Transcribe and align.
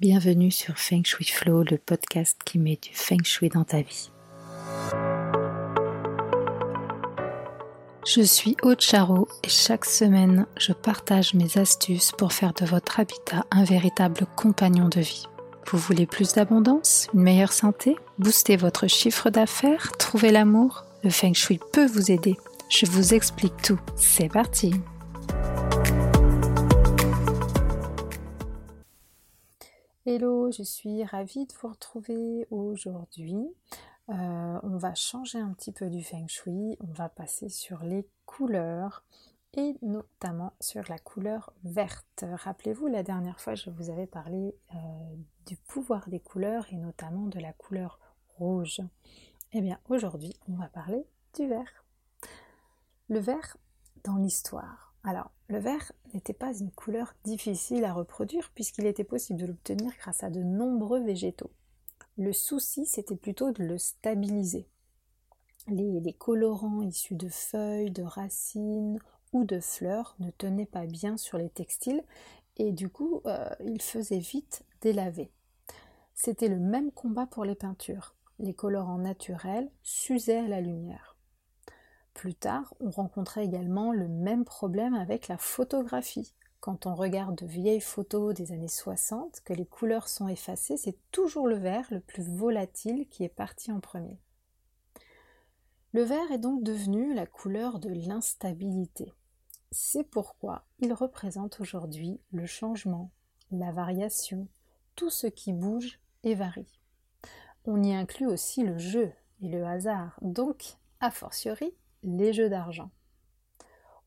Bienvenue 0.00 0.50
sur 0.50 0.76
Feng 0.76 1.04
Shui 1.04 1.24
Flow, 1.24 1.62
le 1.62 1.78
podcast 1.78 2.40
qui 2.44 2.58
met 2.58 2.76
du 2.82 2.90
Feng 2.92 3.22
Shui 3.22 3.48
dans 3.48 3.62
ta 3.62 3.80
vie. 3.80 4.10
Je 8.04 8.20
suis 8.20 8.56
Aude 8.62 8.80
Charo 8.80 9.28
et 9.44 9.48
chaque 9.48 9.84
semaine, 9.84 10.46
je 10.58 10.72
partage 10.72 11.34
mes 11.34 11.58
astuces 11.58 12.10
pour 12.10 12.32
faire 12.32 12.54
de 12.54 12.66
votre 12.66 12.98
habitat 12.98 13.46
un 13.52 13.62
véritable 13.62 14.26
compagnon 14.34 14.88
de 14.88 15.00
vie. 15.00 15.26
Vous 15.70 15.78
voulez 15.78 16.06
plus 16.06 16.32
d'abondance, 16.32 17.06
une 17.14 17.22
meilleure 17.22 17.52
santé, 17.52 17.94
booster 18.18 18.56
votre 18.56 18.88
chiffre 18.88 19.30
d'affaires, 19.30 19.92
trouver 19.92 20.32
l'amour? 20.32 20.84
Le 21.04 21.10
Feng 21.10 21.34
Shui 21.34 21.60
peut 21.72 21.86
vous 21.86 22.10
aider. 22.10 22.36
Je 22.68 22.86
vous 22.86 23.14
explique 23.14 23.62
tout. 23.62 23.80
C'est 23.94 24.28
parti 24.28 24.74
Hello, 30.16 30.48
je 30.52 30.62
suis 30.62 31.02
ravie 31.02 31.44
de 31.44 31.52
vous 31.60 31.70
retrouver 31.70 32.46
aujourd'hui. 32.52 33.48
Euh, 34.10 34.60
on 34.62 34.76
va 34.76 34.94
changer 34.94 35.38
un 35.38 35.52
petit 35.52 35.72
peu 35.72 35.90
du 35.90 36.04
feng 36.04 36.28
shui, 36.28 36.76
on 36.78 36.92
va 36.92 37.08
passer 37.08 37.48
sur 37.48 37.82
les 37.82 38.06
couleurs 38.24 39.04
et 39.54 39.74
notamment 39.82 40.52
sur 40.60 40.84
la 40.88 41.00
couleur 41.00 41.52
verte. 41.64 42.24
Rappelez-vous, 42.32 42.86
la 42.86 43.02
dernière 43.02 43.40
fois, 43.40 43.56
je 43.56 43.70
vous 43.70 43.90
avais 43.90 44.06
parlé 44.06 44.54
euh, 44.76 44.78
du 45.46 45.56
pouvoir 45.56 46.08
des 46.08 46.20
couleurs 46.20 46.72
et 46.72 46.76
notamment 46.76 47.26
de 47.26 47.40
la 47.40 47.52
couleur 47.52 47.98
rouge. 48.38 48.82
Eh 49.52 49.60
bien, 49.62 49.80
aujourd'hui, 49.88 50.36
on 50.48 50.54
va 50.54 50.68
parler 50.68 51.04
du 51.36 51.48
vert. 51.48 51.84
Le 53.08 53.18
vert 53.18 53.56
dans 54.04 54.18
l'histoire. 54.18 54.93
Alors, 55.04 55.30
le 55.48 55.58
vert 55.58 55.92
n'était 56.14 56.32
pas 56.32 56.56
une 56.56 56.70
couleur 56.70 57.14
difficile 57.24 57.84
à 57.84 57.92
reproduire 57.92 58.50
puisqu'il 58.54 58.86
était 58.86 59.04
possible 59.04 59.38
de 59.38 59.46
l'obtenir 59.46 59.92
grâce 59.98 60.24
à 60.24 60.30
de 60.30 60.42
nombreux 60.42 61.04
végétaux. 61.04 61.50
Le 62.16 62.32
souci, 62.32 62.86
c'était 62.86 63.16
plutôt 63.16 63.52
de 63.52 63.62
le 63.62 63.76
stabiliser. 63.76 64.66
Les, 65.68 66.12
colorants 66.14 66.82
issus 66.82 67.16
de 67.16 67.28
feuilles, 67.28 67.90
de 67.90 68.02
racines 68.02 68.98
ou 69.32 69.44
de 69.44 69.60
fleurs 69.60 70.14
ne 70.20 70.30
tenaient 70.30 70.66
pas 70.66 70.86
bien 70.86 71.16
sur 71.18 71.36
les 71.36 71.50
textiles 71.50 72.02
et 72.56 72.72
du 72.72 72.88
coup, 72.88 73.20
euh, 73.26 73.48
ils 73.64 73.82
faisaient 73.82 74.18
vite 74.18 74.64
délaver. 74.80 75.30
C'était 76.14 76.48
le 76.48 76.58
même 76.58 76.92
combat 76.92 77.26
pour 77.26 77.44
les 77.44 77.54
peintures. 77.54 78.14
Les 78.38 78.54
colorants 78.54 78.98
naturels 78.98 79.70
s'usaient 79.82 80.38
à 80.38 80.48
la 80.48 80.60
lumière. 80.60 81.13
Plus 82.14 82.34
tard, 82.34 82.72
on 82.80 82.90
rencontrait 82.90 83.44
également 83.44 83.92
le 83.92 84.08
même 84.08 84.44
problème 84.44 84.94
avec 84.94 85.28
la 85.28 85.36
photographie. 85.36 86.32
Quand 86.60 86.86
on 86.86 86.94
regarde 86.94 87.36
de 87.36 87.46
vieilles 87.46 87.80
photos 87.80 88.32
des 88.32 88.52
années 88.52 88.68
60, 88.68 89.42
que 89.44 89.52
les 89.52 89.66
couleurs 89.66 90.08
sont 90.08 90.28
effacées, 90.28 90.78
c'est 90.78 90.96
toujours 91.10 91.46
le 91.46 91.56
vert 91.56 91.86
le 91.90 92.00
plus 92.00 92.22
volatile 92.22 93.06
qui 93.10 93.24
est 93.24 93.28
parti 93.28 93.70
en 93.70 93.80
premier. 93.80 94.18
Le 95.92 96.02
vert 96.02 96.32
est 96.32 96.38
donc 96.38 96.62
devenu 96.62 97.12
la 97.14 97.26
couleur 97.26 97.78
de 97.78 97.90
l'instabilité. 97.90 99.12
C'est 99.70 100.04
pourquoi 100.04 100.64
il 100.78 100.92
représente 100.92 101.60
aujourd'hui 101.60 102.20
le 102.32 102.46
changement, 102.46 103.10
la 103.50 103.72
variation, 103.72 104.48
tout 104.96 105.10
ce 105.10 105.26
qui 105.26 105.52
bouge 105.52 106.00
et 106.22 106.34
varie. 106.34 106.80
On 107.66 107.82
y 107.82 107.92
inclut 107.92 108.26
aussi 108.26 108.62
le 108.62 108.78
jeu 108.78 109.12
et 109.40 109.48
le 109.48 109.64
hasard, 109.66 110.18
donc, 110.22 110.78
a 111.00 111.10
fortiori, 111.10 111.74
les 112.04 112.32
jeux 112.32 112.48
d'argent. 112.48 112.90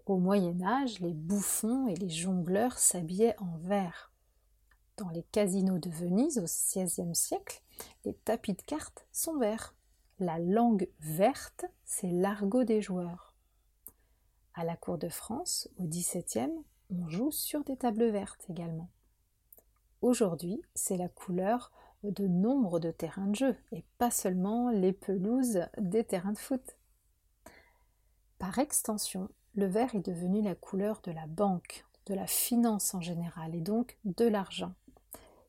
Au 0.05 0.17
Moyen 0.17 0.61
Âge, 0.61 0.99
les 0.99 1.13
bouffons 1.13 1.87
et 1.87 1.95
les 1.95 2.09
jongleurs 2.09 2.77
s'habillaient 2.77 3.35
en 3.39 3.57
vert. 3.57 4.13
Dans 4.95 5.09
les 5.09 5.23
casinos 5.23 5.79
de 5.79 5.89
Venise 5.89 6.39
au 6.39 6.43
XVIe 6.43 7.13
siècle, 7.13 7.61
les 8.05 8.13
tapis 8.13 8.53
de 8.53 8.61
cartes 8.61 9.05
sont 9.11 9.37
verts. 9.37 9.75
La 10.19 10.39
langue 10.39 10.89
verte, 10.99 11.65
c'est 11.83 12.09
l'argot 12.09 12.63
des 12.63 12.81
joueurs. 12.81 13.35
À 14.53 14.63
la 14.63 14.75
cour 14.75 14.97
de 14.97 15.09
France, 15.09 15.69
au 15.77 15.83
XVIIe, 15.83 16.63
on 16.89 17.07
joue 17.09 17.31
sur 17.31 17.63
des 17.63 17.77
tables 17.77 18.09
vertes 18.09 18.45
également. 18.49 18.89
Aujourd'hui, 20.01 20.61
c'est 20.73 20.97
la 20.97 21.09
couleur 21.09 21.71
de 22.03 22.27
nombre 22.27 22.79
de 22.79 22.91
terrains 22.91 23.27
de 23.27 23.35
jeu 23.35 23.55
et 23.71 23.83
pas 23.97 24.11
seulement 24.11 24.69
les 24.69 24.93
pelouses 24.93 25.61
des 25.77 26.03
terrains 26.03 26.33
de 26.33 26.37
foot. 26.37 26.76
Par 28.39 28.59
extension, 28.59 29.29
le 29.55 29.65
vert 29.65 29.95
est 29.95 30.05
devenu 30.05 30.41
la 30.41 30.53
couleur 30.53 31.01
de 31.03 31.11
la 31.11 31.25
banque, 31.25 31.85
de 32.05 32.13
la 32.13 32.27
finance 32.27 32.93
en 32.93 33.01
général 33.01 33.55
et 33.55 33.61
donc 33.61 33.97
de 34.05 34.25
l'argent. 34.25 34.73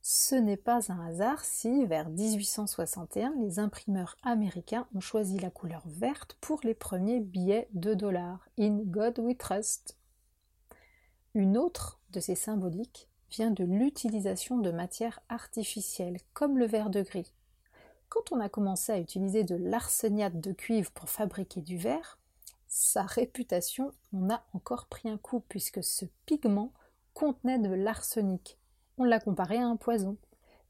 Ce 0.00 0.34
n'est 0.34 0.56
pas 0.56 0.90
un 0.90 1.06
hasard 1.06 1.44
si, 1.44 1.84
vers 1.84 2.08
1861, 2.08 3.34
les 3.40 3.58
imprimeurs 3.58 4.16
américains 4.22 4.88
ont 4.94 5.00
choisi 5.00 5.38
la 5.38 5.50
couleur 5.50 5.82
verte 5.86 6.38
pour 6.40 6.60
les 6.64 6.72
premiers 6.72 7.20
billets 7.20 7.68
de 7.74 7.92
dollars, 7.92 8.48
In 8.58 8.78
God 8.84 9.18
We 9.18 9.36
Trust. 9.36 9.98
Une 11.34 11.58
autre 11.58 12.00
de 12.10 12.20
ces 12.20 12.36
symboliques 12.36 13.10
vient 13.30 13.50
de 13.50 13.64
l'utilisation 13.64 14.56
de 14.56 14.70
matières 14.70 15.20
artificielles, 15.28 16.18
comme 16.32 16.56
le 16.56 16.66
verre 16.66 16.88
de 16.88 17.02
gris. 17.02 17.34
Quand 18.08 18.32
on 18.32 18.40
a 18.40 18.48
commencé 18.48 18.92
à 18.92 18.98
utiliser 18.98 19.44
de 19.44 19.56
l'arseniate 19.56 20.40
de 20.40 20.52
cuivre 20.52 20.90
pour 20.92 21.10
fabriquer 21.10 21.60
du 21.60 21.76
verre, 21.76 22.17
sa 22.78 23.02
réputation 23.02 23.90
en 24.12 24.30
a 24.30 24.44
encore 24.52 24.86
pris 24.86 25.08
un 25.08 25.18
coup 25.18 25.40
puisque 25.40 25.82
ce 25.82 26.04
pigment 26.26 26.72
contenait 27.12 27.58
de 27.58 27.74
l'arsenic. 27.74 28.56
On 28.98 29.04
l'a 29.04 29.18
comparé 29.18 29.56
à 29.56 29.66
un 29.66 29.74
poison. 29.74 30.16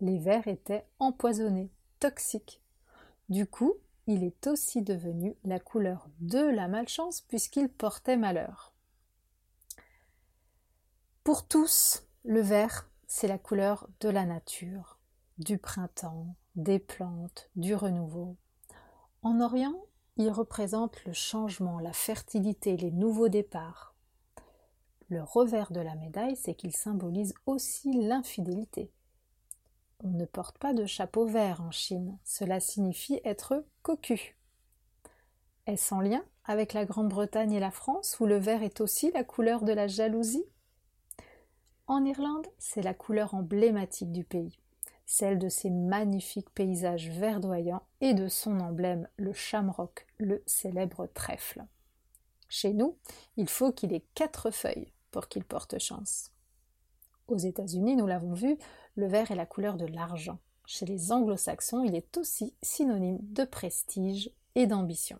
Les 0.00 0.18
vers 0.18 0.48
étaient 0.48 0.86
empoisonnés, 1.00 1.70
toxiques. 2.00 2.62
Du 3.28 3.46
coup, 3.46 3.74
il 4.06 4.24
est 4.24 4.46
aussi 4.46 4.80
devenu 4.80 5.36
la 5.44 5.60
couleur 5.60 6.08
de 6.20 6.38
la 6.38 6.66
malchance 6.66 7.20
puisqu'il 7.20 7.68
portait 7.68 8.16
malheur. 8.16 8.72
Pour 11.24 11.46
tous, 11.46 12.06
le 12.24 12.40
vert, 12.40 12.88
c'est 13.06 13.28
la 13.28 13.38
couleur 13.38 13.86
de 14.00 14.08
la 14.08 14.24
nature, 14.24 14.98
du 15.36 15.58
printemps, 15.58 16.34
des 16.56 16.78
plantes, 16.78 17.50
du 17.54 17.74
renouveau. 17.74 18.38
En 19.20 19.42
Orient, 19.42 19.84
il 20.18 20.30
représente 20.30 21.04
le 21.04 21.12
changement, 21.12 21.78
la 21.78 21.92
fertilité, 21.92 22.76
les 22.76 22.90
nouveaux 22.90 23.28
départs. 23.28 23.94
Le 25.08 25.22
revers 25.22 25.70
de 25.70 25.80
la 25.80 25.94
médaille, 25.94 26.36
c'est 26.36 26.54
qu'il 26.54 26.74
symbolise 26.74 27.34
aussi 27.46 27.92
l'infidélité. 27.92 28.90
On 30.02 30.08
ne 30.08 30.24
porte 30.24 30.58
pas 30.58 30.74
de 30.74 30.86
chapeau 30.86 31.24
vert 31.24 31.62
en 31.62 31.70
Chine, 31.70 32.18
cela 32.24 32.58
signifie 32.60 33.20
être 33.24 33.64
cocu. 33.82 34.36
Est-ce 35.66 35.94
en 35.94 36.00
lien 36.00 36.24
avec 36.44 36.72
la 36.72 36.84
Grande-Bretagne 36.84 37.52
et 37.52 37.60
la 37.60 37.70
France, 37.70 38.18
où 38.20 38.26
le 38.26 38.38
vert 38.38 38.62
est 38.62 38.80
aussi 38.80 39.12
la 39.12 39.22
couleur 39.22 39.62
de 39.62 39.72
la 39.72 39.86
jalousie? 39.86 40.44
En 41.86 42.04
Irlande, 42.04 42.48
c'est 42.58 42.82
la 42.82 42.94
couleur 42.94 43.34
emblématique 43.34 44.12
du 44.12 44.24
pays 44.24 44.58
celle 45.08 45.38
de 45.38 45.48
ses 45.48 45.70
magnifiques 45.70 46.50
paysages 46.50 47.08
verdoyants 47.08 47.82
et 48.02 48.12
de 48.12 48.28
son 48.28 48.60
emblème, 48.60 49.08
le 49.16 49.32
shamrock, 49.32 50.06
le 50.18 50.42
célèbre 50.46 51.06
trèfle. 51.06 51.64
Chez 52.48 52.72
nous, 52.72 52.96
il 53.36 53.48
faut 53.48 53.72
qu'il 53.72 53.92
ait 53.92 54.06
quatre 54.14 54.50
feuilles 54.50 54.92
pour 55.10 55.28
qu'il 55.28 55.44
porte 55.44 55.78
chance. 55.78 56.32
Aux 57.28 57.36
États-Unis, 57.36 57.96
nous 57.96 58.06
l'avons 58.06 58.32
vu, 58.32 58.56
le 58.96 59.06
vert 59.06 59.30
est 59.30 59.36
la 59.36 59.46
couleur 59.46 59.76
de 59.76 59.86
l'argent. 59.86 60.38
Chez 60.66 60.86
les 60.86 61.12
anglo-saxons, 61.12 61.84
il 61.84 61.94
est 61.94 62.16
aussi 62.16 62.54
synonyme 62.62 63.18
de 63.20 63.44
prestige 63.44 64.30
et 64.54 64.66
d'ambition. 64.66 65.18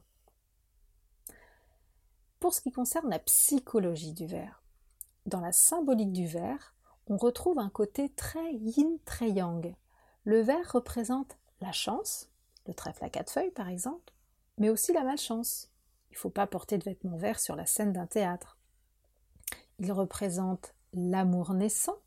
Pour 2.40 2.54
ce 2.54 2.60
qui 2.60 2.70
concerne 2.70 3.10
la 3.10 3.18
psychologie 3.18 4.12
du 4.12 4.26
vert, 4.26 4.62
dans 5.26 5.40
la 5.40 5.52
symbolique 5.52 6.12
du 6.12 6.26
vert, 6.26 6.74
on 7.08 7.16
retrouve 7.16 7.58
un 7.58 7.70
côté 7.70 8.10
très 8.10 8.54
yin, 8.54 8.98
très. 9.04 9.34
Le 10.24 10.40
vert 10.40 10.72
représente 10.72 11.36
la 11.60 11.72
chance, 11.72 12.30
le 12.66 12.74
trèfle 12.74 13.04
à 13.04 13.10
quatre 13.10 13.32
feuilles 13.32 13.50
par 13.50 13.68
exemple, 13.68 14.12
mais 14.58 14.70
aussi 14.70 14.92
la 14.92 15.04
malchance. 15.04 15.70
Il 16.10 16.14
ne 16.14 16.18
faut 16.18 16.30
pas 16.30 16.46
porter 16.46 16.78
de 16.78 16.84
vêtements 16.84 17.16
verts 17.16 17.40
sur 17.40 17.56
la 17.56 17.66
scène 17.66 17.92
d'un 17.92 18.06
théâtre. 18.06 18.58
Il 19.78 19.92
représente 19.92 20.74
l'amour 20.92 21.54
naissant, 21.54 21.98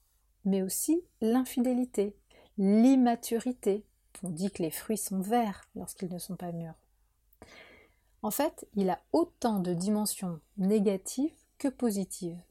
mais 0.46 0.62
aussi 0.62 1.04
l'infidélité, 1.22 2.16
l'immaturité. 2.58 3.86
On 4.24 4.30
dit 4.30 4.52
que 4.52 4.64
les 4.64 4.72
fruits 4.72 4.98
sont 4.98 5.22
verts 5.22 5.68
lorsqu'ils 5.76 6.12
ne 6.12 6.20
sont 6.20 6.36
pas 6.36 6.52
mûrs. 6.52 6.76
En 8.24 8.32
fait, 8.32 8.68
il 8.76 8.90
a 8.90 9.02
autant 9.14 9.60
de 9.60 9.74
dimensions 9.74 10.40
négatives 10.58 11.34
que 11.58 11.70
positives. 11.70 12.42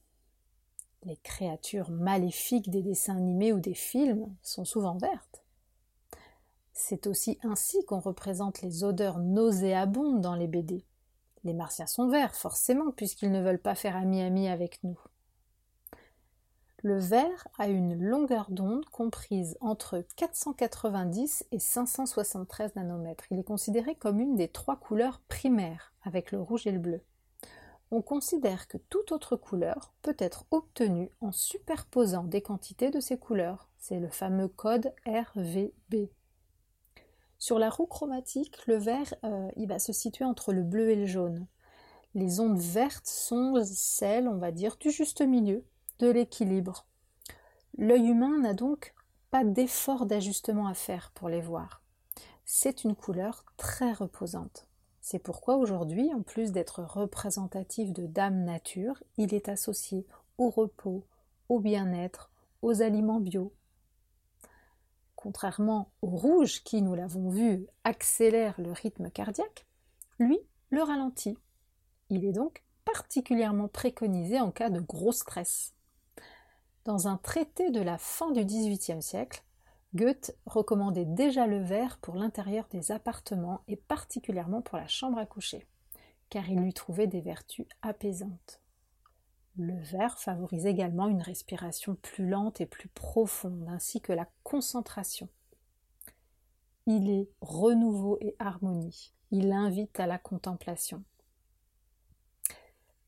Les 1.04 1.16
créatures 1.16 1.90
maléfiques 1.90 2.70
des 2.70 2.82
dessins 2.82 3.16
animés 3.16 3.52
ou 3.52 3.60
des 3.60 3.74
films 3.74 4.34
sont 4.42 4.64
souvent 4.64 4.98
vertes. 4.98 5.39
C'est 6.82 7.06
aussi 7.06 7.38
ainsi 7.42 7.84
qu'on 7.84 8.00
représente 8.00 8.62
les 8.62 8.84
odeurs 8.84 9.18
nauséabondes 9.18 10.22
dans 10.22 10.34
les 10.34 10.48
BD. 10.48 10.82
Les 11.44 11.52
martiens 11.52 11.86
sont 11.86 12.08
verts, 12.08 12.34
forcément, 12.34 12.90
puisqu'ils 12.90 13.30
ne 13.30 13.42
veulent 13.42 13.60
pas 13.60 13.74
faire 13.74 13.96
ami-ami 13.96 14.48
avec 14.48 14.82
nous. 14.82 14.98
Le 16.82 16.98
vert 16.98 17.46
a 17.58 17.68
une 17.68 18.02
longueur 18.02 18.50
d'onde 18.50 18.86
comprise 18.86 19.58
entre 19.60 20.02
490 20.16 21.44
et 21.52 21.58
573 21.58 22.74
nanomètres. 22.74 23.24
Il 23.30 23.38
est 23.38 23.44
considéré 23.44 23.94
comme 23.94 24.18
une 24.18 24.36
des 24.36 24.48
trois 24.48 24.76
couleurs 24.76 25.20
primaires 25.28 25.92
avec 26.02 26.32
le 26.32 26.40
rouge 26.40 26.66
et 26.66 26.72
le 26.72 26.78
bleu. 26.78 27.02
On 27.90 28.00
considère 28.00 28.68
que 28.68 28.78
toute 28.78 29.12
autre 29.12 29.36
couleur 29.36 29.92
peut 30.00 30.16
être 30.18 30.46
obtenue 30.50 31.10
en 31.20 31.30
superposant 31.30 32.24
des 32.24 32.40
quantités 32.40 32.90
de 32.90 33.00
ces 33.00 33.18
couleurs. 33.18 33.68
C'est 33.76 34.00
le 34.00 34.08
fameux 34.08 34.48
code 34.48 34.94
RVB. 35.06 36.08
Sur 37.40 37.58
la 37.58 37.70
roue 37.70 37.86
chromatique, 37.86 38.66
le 38.66 38.76
vert 38.76 39.14
euh, 39.24 39.50
va 39.56 39.78
se 39.78 39.94
situer 39.94 40.26
entre 40.26 40.52
le 40.52 40.62
bleu 40.62 40.90
et 40.90 40.94
le 40.94 41.06
jaune. 41.06 41.46
Les 42.14 42.38
ondes 42.38 42.60
vertes 42.60 43.06
sont 43.06 43.64
celles, 43.64 44.28
on 44.28 44.36
va 44.36 44.52
dire, 44.52 44.76
du 44.76 44.90
juste 44.90 45.22
milieu, 45.22 45.64
de 46.00 46.10
l'équilibre. 46.10 46.86
L'œil 47.78 48.08
humain 48.08 48.38
n'a 48.40 48.52
donc 48.52 48.92
pas 49.30 49.42
d'effort 49.42 50.04
d'ajustement 50.04 50.66
à 50.66 50.74
faire 50.74 51.12
pour 51.14 51.30
les 51.30 51.40
voir. 51.40 51.82
C'est 52.44 52.84
une 52.84 52.94
couleur 52.94 53.46
très 53.56 53.94
reposante. 53.94 54.66
C'est 55.00 55.18
pourquoi 55.18 55.56
aujourd'hui, 55.56 56.12
en 56.12 56.20
plus 56.20 56.52
d'être 56.52 56.82
représentatif 56.82 57.90
de 57.94 58.06
Dame 58.06 58.44
Nature, 58.44 59.02
il 59.16 59.32
est 59.32 59.48
associé 59.48 60.06
au 60.36 60.50
repos, 60.50 61.06
au 61.48 61.58
bien-être, 61.58 62.30
aux 62.60 62.82
aliments 62.82 63.20
bio. 63.20 63.50
Contrairement 65.22 65.92
au 66.00 66.08
rouge 66.08 66.62
qui, 66.64 66.80
nous 66.80 66.94
l'avons 66.94 67.28
vu, 67.28 67.66
accélère 67.84 68.54
le 68.58 68.72
rythme 68.72 69.10
cardiaque, 69.10 69.66
lui 70.18 70.38
le 70.70 70.82
ralentit. 70.82 71.36
Il 72.08 72.24
est 72.24 72.32
donc 72.32 72.64
particulièrement 72.86 73.68
préconisé 73.68 74.40
en 74.40 74.50
cas 74.50 74.70
de 74.70 74.80
gros 74.80 75.12
stress. 75.12 75.74
Dans 76.86 77.06
un 77.06 77.18
traité 77.18 77.70
de 77.70 77.82
la 77.82 77.98
fin 77.98 78.30
du 78.30 78.42
XVIIIe 78.42 79.02
siècle, 79.02 79.44
Goethe 79.94 80.34
recommandait 80.46 81.04
déjà 81.04 81.46
le 81.46 81.58
vert 81.58 81.98
pour 81.98 82.14
l'intérieur 82.14 82.66
des 82.70 82.90
appartements 82.90 83.60
et 83.68 83.76
particulièrement 83.76 84.62
pour 84.62 84.78
la 84.78 84.86
chambre 84.86 85.18
à 85.18 85.26
coucher, 85.26 85.66
car 86.30 86.48
il 86.48 86.60
lui 86.60 86.72
trouvait 86.72 87.08
des 87.08 87.20
vertus 87.20 87.66
apaisantes. 87.82 88.59
Le 89.56 89.76
vert 89.82 90.18
favorise 90.18 90.66
également 90.66 91.08
une 91.08 91.22
respiration 91.22 91.96
plus 91.96 92.28
lente 92.28 92.60
et 92.60 92.66
plus 92.66 92.88
profonde, 92.88 93.66
ainsi 93.68 94.00
que 94.00 94.12
la 94.12 94.28
concentration. 94.42 95.28
Il 96.86 97.10
est 97.10 97.28
renouveau 97.40 98.18
et 98.20 98.36
harmonie. 98.38 99.12
Il 99.30 99.52
invite 99.52 100.00
à 100.00 100.06
la 100.06 100.18
contemplation. 100.18 101.04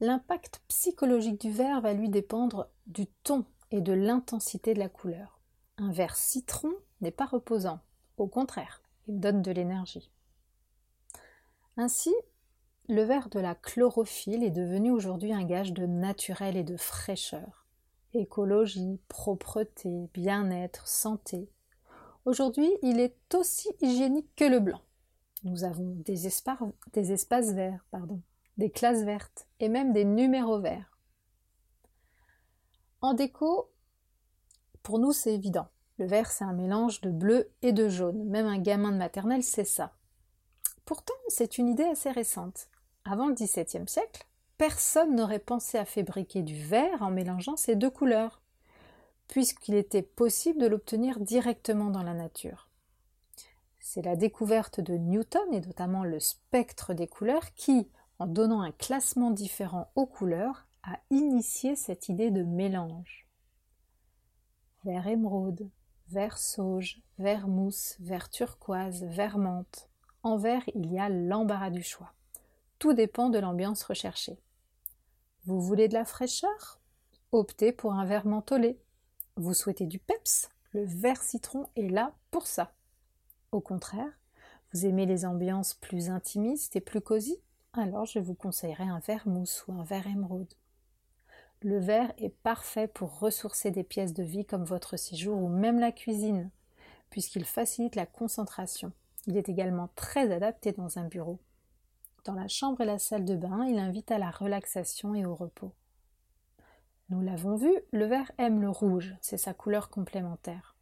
L'impact 0.00 0.62
psychologique 0.68 1.40
du 1.40 1.50
vert 1.50 1.80
va 1.80 1.94
lui 1.94 2.08
dépendre 2.08 2.68
du 2.86 3.06
ton 3.06 3.44
et 3.70 3.80
de 3.80 3.92
l'intensité 3.92 4.74
de 4.74 4.78
la 4.78 4.88
couleur. 4.88 5.40
Un 5.78 5.92
vert 5.92 6.16
citron 6.16 6.72
n'est 7.00 7.10
pas 7.10 7.26
reposant, 7.26 7.80
au 8.18 8.26
contraire, 8.26 8.82
il 9.06 9.20
donne 9.20 9.42
de 9.42 9.50
l'énergie. 9.50 10.10
Ainsi, 11.76 12.14
le 12.88 13.02
vert 13.02 13.28
de 13.28 13.38
la 13.38 13.54
chlorophylle 13.54 14.42
est 14.42 14.50
devenu 14.50 14.90
aujourd'hui 14.90 15.32
un 15.32 15.44
gage 15.44 15.72
de 15.72 15.86
naturel 15.86 16.56
et 16.56 16.64
de 16.64 16.76
fraîcheur. 16.76 17.66
Écologie, 18.12 19.00
propreté, 19.08 20.10
bien-être, 20.12 20.86
santé. 20.86 21.48
Aujourd'hui, 22.24 22.70
il 22.82 23.00
est 23.00 23.34
aussi 23.34 23.68
hygiénique 23.80 24.28
que 24.36 24.44
le 24.44 24.60
blanc. 24.60 24.82
Nous 25.44 25.64
avons 25.64 25.96
des, 26.04 26.26
espaces 26.26 27.52
verts, 27.52 27.84
pardon, 27.90 28.20
des 28.58 28.70
classes 28.70 29.02
vertes 29.02 29.46
et 29.60 29.68
même 29.68 29.92
des 29.92 30.04
numéros 30.04 30.60
verts. 30.60 30.98
En 33.00 33.14
déco, 33.14 33.72
pour 34.82 34.98
nous, 34.98 35.12
c'est 35.12 35.34
évident. 35.34 35.68
Le 35.98 36.06
vert, 36.06 36.30
c'est 36.30 36.44
un 36.44 36.52
mélange 36.52 37.00
de 37.00 37.10
bleu 37.10 37.50
et 37.62 37.72
de 37.72 37.88
jaune. 37.88 38.24
Même 38.24 38.46
un 38.46 38.58
gamin 38.58 38.92
de 38.92 38.98
maternelle 38.98 39.42
sait 39.42 39.64
ça. 39.64 39.94
Pourtant, 40.84 41.14
c'est 41.28 41.58
une 41.58 41.68
idée 41.68 41.84
assez 41.84 42.10
récente. 42.10 42.68
Avant 43.04 43.28
le 43.28 43.34
XVIIe 43.34 43.88
siècle, 43.88 44.26
personne 44.58 45.16
n'aurait 45.16 45.40
pensé 45.40 45.76
à 45.76 45.84
fabriquer 45.84 46.42
du 46.42 46.62
vert 46.62 47.02
en 47.02 47.10
mélangeant 47.10 47.56
ces 47.56 47.74
deux 47.74 47.90
couleurs, 47.90 48.40
puisqu'il 49.26 49.74
était 49.74 50.02
possible 50.02 50.60
de 50.60 50.66
l'obtenir 50.66 51.18
directement 51.18 51.90
dans 51.90 52.02
la 52.02 52.14
nature. 52.14 52.68
C'est 53.80 54.02
la 54.02 54.14
découverte 54.14 54.80
de 54.80 54.94
Newton 54.94 55.52
et 55.52 55.60
notamment 55.60 56.04
le 56.04 56.20
spectre 56.20 56.94
des 56.94 57.08
couleurs 57.08 57.52
qui, 57.54 57.88
en 58.20 58.26
donnant 58.26 58.62
un 58.62 58.70
classement 58.70 59.32
différent 59.32 59.90
aux 59.96 60.06
couleurs, 60.06 60.66
a 60.84 60.98
initié 61.10 61.74
cette 61.74 62.08
idée 62.08 62.30
de 62.30 62.44
mélange. 62.44 63.26
Vert 64.84 65.08
émeraude, 65.08 65.68
vert 66.08 66.38
sauge, 66.38 67.02
vert 67.18 67.48
mousse, 67.48 67.96
vert 67.98 68.30
turquoise, 68.30 69.04
vert 69.04 69.38
menthe. 69.38 69.88
En 70.22 70.36
vert, 70.36 70.62
il 70.74 70.92
y 70.92 70.98
a 71.00 71.08
l'embarras 71.08 71.70
du 71.70 71.82
choix. 71.82 72.12
Tout 72.82 72.94
dépend 72.94 73.28
de 73.28 73.38
l'ambiance 73.38 73.84
recherchée. 73.84 74.40
Vous 75.44 75.60
voulez 75.60 75.86
de 75.86 75.94
la 75.94 76.04
fraîcheur? 76.04 76.80
Optez 77.30 77.70
pour 77.70 77.92
un 77.92 78.04
vert 78.04 78.26
mentholé. 78.26 78.76
Vous 79.36 79.54
souhaitez 79.54 79.86
du 79.86 80.00
peps? 80.00 80.48
Le 80.72 80.84
vert 80.84 81.22
citron 81.22 81.68
est 81.76 81.88
là 81.88 82.12
pour 82.32 82.48
ça. 82.48 82.72
Au 83.52 83.60
contraire, 83.60 84.10
vous 84.72 84.84
aimez 84.84 85.06
les 85.06 85.24
ambiances 85.24 85.74
plus 85.74 86.10
intimistes 86.10 86.74
et 86.74 86.80
plus 86.80 87.00
cosy? 87.00 87.38
Alors 87.72 88.04
je 88.04 88.18
vous 88.18 88.34
conseillerais 88.34 88.88
un 88.88 88.98
vert 88.98 89.28
mousse 89.28 89.64
ou 89.68 89.74
un 89.74 89.84
vert 89.84 90.08
émeraude. 90.08 90.52
Le 91.60 91.78
verre 91.78 92.12
est 92.18 92.34
parfait 92.42 92.88
pour 92.88 93.20
ressourcer 93.20 93.70
des 93.70 93.84
pièces 93.84 94.12
de 94.12 94.24
vie 94.24 94.44
comme 94.44 94.64
votre 94.64 94.96
séjour 94.96 95.40
ou 95.40 95.46
même 95.46 95.78
la 95.78 95.92
cuisine, 95.92 96.50
puisqu'il 97.10 97.44
facilite 97.44 97.94
la 97.94 98.06
concentration. 98.06 98.90
Il 99.28 99.36
est 99.36 99.48
également 99.48 99.88
très 99.94 100.32
adapté 100.32 100.72
dans 100.72 100.98
un 100.98 101.04
bureau. 101.04 101.38
Dans 102.24 102.34
la 102.34 102.46
chambre 102.46 102.80
et 102.82 102.84
la 102.84 103.00
salle 103.00 103.24
de 103.24 103.34
bain, 103.34 103.64
il 103.66 103.80
invite 103.80 104.12
à 104.12 104.18
la 104.18 104.30
relaxation 104.30 105.12
et 105.16 105.26
au 105.26 105.34
repos. 105.34 105.72
Nous 107.08 107.20
l'avons 107.20 107.56
vu, 107.56 107.72
le 107.90 108.04
vert 108.04 108.30
aime 108.38 108.62
le 108.62 108.70
rouge, 108.70 109.16
c'est 109.20 109.38
sa 109.38 109.54
couleur 109.54 109.90
complémentaire. 109.90 110.76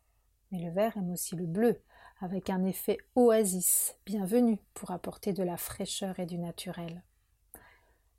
Mais 0.52 0.58
le 0.58 0.70
vert 0.70 0.98
aime 0.98 1.10
aussi 1.10 1.36
le 1.36 1.46
bleu, 1.46 1.80
avec 2.20 2.50
un 2.50 2.62
effet 2.64 2.98
oasis, 3.14 3.96
bienvenu 4.04 4.58
pour 4.74 4.90
apporter 4.90 5.32
de 5.32 5.42
la 5.42 5.56
fraîcheur 5.56 6.20
et 6.20 6.26
du 6.26 6.36
naturel. 6.36 7.02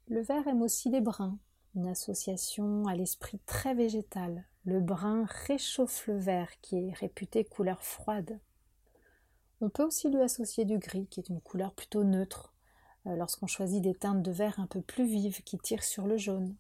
Le 0.08 0.22
vert 0.22 0.48
aime 0.48 0.64
aussi 0.64 0.90
les 0.90 1.02
bruns, 1.02 1.38
une 1.76 1.88
association 1.88 2.88
à 2.88 2.96
l'esprit 2.96 3.40
très 3.46 3.76
végétal. 3.76 4.46
Le 4.66 4.80
brun 4.80 5.26
réchauffe 5.46 6.08
le 6.08 6.18
vert 6.18 6.50
qui 6.62 6.88
est 6.88 6.94
réputé 6.94 7.46
couleur 7.46 7.84
froide. 7.84 8.40
On 9.62 9.70
peut 9.70 9.84
aussi 9.84 10.10
lui 10.10 10.22
associer 10.22 10.66
du 10.66 10.80
gris 10.80 11.06
qui 11.06 11.20
est 11.20 11.30
une 11.30 11.40
couleur 11.40 11.72
plutôt 11.76 12.04
neutre 12.04 12.51
lorsqu'on 13.06 13.48
choisit 13.48 13.82
des 13.82 13.96
teintes 13.96 14.22
de 14.22 14.32
vert 14.32 14.60
un 14.60 14.68
peu 14.68 14.82
plus 14.82 15.06
vives 15.06 15.42
qui 15.44 15.58
tirent 15.58 15.84
sur 15.84 16.06
le 16.06 16.18
jaune. 16.18 16.56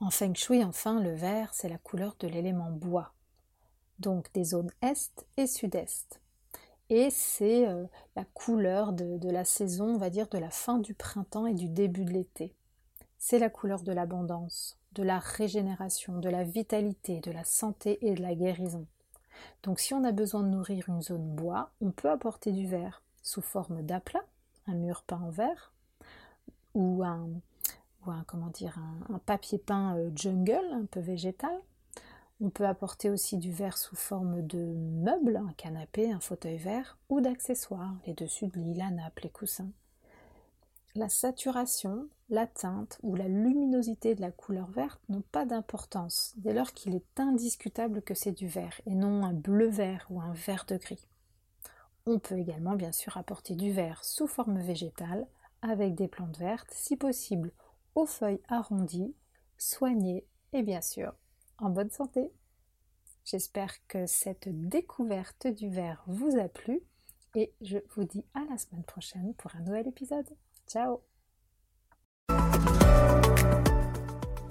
En 0.00 0.10
feng 0.10 0.34
shui, 0.34 0.64
enfin, 0.64 1.00
le 1.00 1.14
vert, 1.14 1.54
c'est 1.54 1.68
la 1.68 1.78
couleur 1.78 2.16
de 2.18 2.26
l'élément 2.26 2.70
bois, 2.70 3.12
donc 3.98 4.32
des 4.32 4.44
zones 4.44 4.70
est 4.80 5.26
et 5.36 5.46
sud-est. 5.46 6.20
Et 6.90 7.10
c'est 7.10 7.68
euh, 7.68 7.86
la 8.16 8.24
couleur 8.24 8.92
de 8.92 9.30
la 9.30 9.44
saison, 9.44 9.94
on 9.94 9.98
va 9.98 10.10
dire, 10.10 10.28
de 10.28 10.38
la 10.38 10.50
fin 10.50 10.78
du 10.78 10.92
printemps 10.92 11.46
et 11.46 11.54
du 11.54 11.68
début 11.68 12.04
de 12.04 12.12
l'été. 12.12 12.54
C'est 13.18 13.38
la 13.38 13.48
couleur 13.48 13.82
de 13.82 13.92
l'abondance, 13.92 14.76
de 14.92 15.02
la 15.02 15.18
régénération, 15.18 16.18
de 16.18 16.28
la 16.28 16.44
vitalité, 16.44 17.20
de 17.20 17.30
la 17.30 17.44
santé 17.44 18.04
et 18.06 18.14
de 18.14 18.20
la 18.22 18.34
guérison. 18.34 18.86
Donc 19.62 19.78
si 19.80 19.94
on 19.94 20.04
a 20.04 20.12
besoin 20.12 20.42
de 20.42 20.48
nourrir 20.48 20.88
une 20.88 21.02
zone 21.02 21.34
bois, 21.34 21.70
on 21.80 21.92
peut 21.92 22.10
apporter 22.10 22.52
du 22.52 22.66
verre 22.66 23.02
sous 23.22 23.40
forme 23.40 23.82
d'aplat, 23.82 24.24
un 24.66 24.74
mur 24.74 25.02
peint 25.02 25.20
en 25.20 25.30
verre, 25.30 25.72
ou 26.74 27.02
un, 27.04 27.28
comment 28.26 28.48
dire, 28.48 28.78
un, 29.08 29.18
papier 29.18 29.58
peint 29.58 29.96
euh, 29.96 30.10
jungle, 30.14 30.66
un 30.72 30.86
peu 30.86 31.00
végétal. 31.00 31.54
On 32.40 32.50
peut 32.50 32.66
apporter 32.66 33.08
aussi 33.08 33.36
du 33.36 33.52
verre 33.52 33.78
sous 33.78 33.94
forme 33.94 34.42
de 34.42 34.58
meubles, 34.58 35.36
un 35.36 35.52
canapé, 35.52 36.10
un 36.10 36.18
fauteuil 36.18 36.56
vert, 36.56 36.98
ou 37.08 37.20
d'accessoires, 37.20 37.94
les 38.06 38.14
dessus 38.14 38.48
de 38.48 38.58
lit, 38.58 38.74
la 38.74 38.90
nappe, 38.90 39.20
les 39.20 39.30
coussins. 39.30 39.70
La 40.94 41.08
saturation, 41.08 42.08
la 42.28 42.46
teinte 42.46 42.98
ou 43.02 43.14
la 43.14 43.28
luminosité 43.28 44.14
de 44.14 44.20
la 44.20 44.30
couleur 44.30 44.70
verte 44.70 45.00
n'ont 45.08 45.22
pas 45.32 45.46
d'importance 45.46 46.34
dès 46.36 46.52
lors 46.52 46.72
qu'il 46.72 46.94
est 46.94 47.18
indiscutable 47.20 48.02
que 48.02 48.14
c'est 48.14 48.32
du 48.32 48.46
vert 48.46 48.78
et 48.84 48.94
non 48.94 49.24
un 49.24 49.32
bleu 49.32 49.68
vert 49.68 50.06
ou 50.10 50.20
un 50.20 50.32
vert 50.32 50.66
de 50.68 50.76
gris. 50.76 51.06
On 52.06 52.18
peut 52.18 52.38
également 52.38 52.74
bien 52.74 52.92
sûr 52.92 53.16
apporter 53.16 53.54
du 53.54 53.72
vert 53.72 54.04
sous 54.04 54.26
forme 54.26 54.60
végétale 54.60 55.26
avec 55.62 55.94
des 55.94 56.08
plantes 56.08 56.38
vertes, 56.38 56.72
si 56.72 56.96
possible 56.96 57.52
aux 57.94 58.06
feuilles 58.06 58.42
arrondies, 58.48 59.14
soignées 59.56 60.26
et 60.52 60.62
bien 60.62 60.80
sûr 60.80 61.14
en 61.58 61.70
bonne 61.70 61.90
santé. 61.90 62.32
J'espère 63.24 63.86
que 63.86 64.06
cette 64.06 64.48
découverte 64.48 65.46
du 65.46 65.68
vert 65.68 66.02
vous 66.08 66.36
a 66.38 66.48
plu 66.48 66.80
et 67.36 67.52
je 67.60 67.78
vous 67.94 68.04
dis 68.04 68.24
à 68.34 68.40
la 68.50 68.58
semaine 68.58 68.82
prochaine 68.82 69.34
pour 69.34 69.54
un 69.54 69.60
nouvel 69.60 69.86
épisode. 69.86 70.28
Ciao 70.66 71.00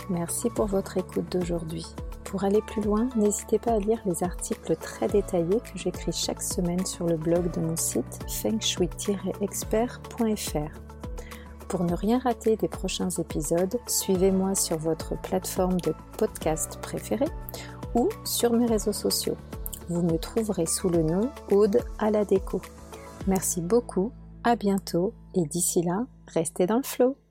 Merci 0.09 0.49
pour 0.49 0.65
votre 0.65 0.97
écoute 0.97 1.31
d'aujourd'hui. 1.31 1.85
Pour 2.31 2.43
aller 2.45 2.61
plus 2.61 2.81
loin, 2.81 3.09
n'hésitez 3.17 3.59
pas 3.59 3.73
à 3.73 3.79
lire 3.79 3.99
les 4.05 4.23
articles 4.23 4.77
très 4.77 5.09
détaillés 5.09 5.59
que 5.59 5.77
j'écris 5.77 6.13
chaque 6.13 6.41
semaine 6.41 6.85
sur 6.85 7.05
le 7.05 7.17
blog 7.17 7.51
de 7.51 7.59
mon 7.59 7.75
site 7.75 8.19
fengshui-expert.fr. 8.29 10.79
Pour 11.67 11.83
ne 11.83 11.93
rien 11.93 12.19
rater 12.19 12.55
des 12.55 12.69
prochains 12.69 13.09
épisodes, 13.09 13.77
suivez-moi 13.85 14.55
sur 14.55 14.77
votre 14.77 15.19
plateforme 15.19 15.81
de 15.81 15.93
podcast 16.17 16.79
préférée 16.81 17.27
ou 17.95 18.07
sur 18.23 18.53
mes 18.53 18.65
réseaux 18.65 18.93
sociaux. 18.93 19.35
Vous 19.89 20.01
me 20.01 20.17
trouverez 20.17 20.67
sous 20.67 20.87
le 20.87 21.03
nom 21.03 21.29
Aude 21.51 21.81
à 21.99 22.11
la 22.11 22.23
déco. 22.23 22.61
Merci 23.27 23.59
beaucoup, 23.59 24.13
à 24.45 24.55
bientôt 24.55 25.13
et 25.35 25.45
d'ici 25.45 25.81
là, 25.81 26.05
restez 26.27 26.65
dans 26.65 26.77
le 26.77 26.83
flow. 26.83 27.17